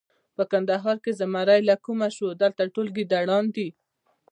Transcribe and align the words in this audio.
په 0.35 0.43
کندهار 0.51 0.97
کې 1.03 1.11
زمری 1.21 1.61
له 1.69 1.75
کومه 1.85 2.07
شو! 2.15 2.27
دلته 2.41 2.63
ټول 2.75 2.87
ګیدړان 2.97 3.45
دي. 3.55 3.67